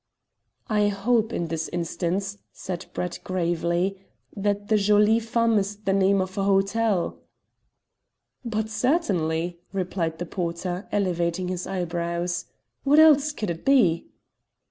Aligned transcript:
"I 0.67 0.87
hope, 0.87 1.31
in 1.31 1.49
this 1.49 1.69
instance," 1.69 2.39
said 2.51 2.87
Brett 2.91 3.19
gravely, 3.23 4.01
"that 4.35 4.67
the 4.67 4.75
Jolies 4.75 5.29
Femmes 5.29 5.59
is 5.59 5.75
the 5.77 5.93
name 5.93 6.21
of 6.21 6.39
a 6.39 6.43
hotel." 6.43 7.19
"But 8.43 8.67
certainly," 8.67 9.59
replied 9.71 10.17
the 10.17 10.25
porter, 10.25 10.87
elevating 10.91 11.49
his 11.49 11.67
eyebrows; 11.67 12.45
"what 12.83 12.97
else 12.97 13.31
could 13.31 13.51
it 13.51 13.63
be?" 13.63 14.07